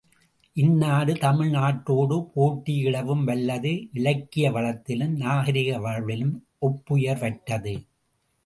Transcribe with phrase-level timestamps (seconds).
[0.55, 6.35] இந்நாடு தமிழ் நாட்டோடு போட்டி இடவும் வல்லது இலக்கிய வளத்திலும் நாகரிக வாழ்விலும்
[6.61, 7.75] ஒப்புயர்வற்றது.